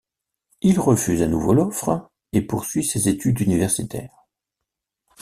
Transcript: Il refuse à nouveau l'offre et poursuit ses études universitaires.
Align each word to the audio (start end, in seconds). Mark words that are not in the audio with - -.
Il 0.63 0.79
refuse 0.79 1.21
à 1.21 1.27
nouveau 1.27 1.53
l'offre 1.53 2.09
et 2.33 2.41
poursuit 2.41 2.83
ses 2.83 3.07
études 3.07 3.39
universitaires. 3.41 4.25